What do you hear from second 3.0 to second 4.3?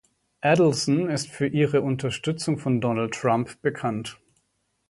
Trump bekannt.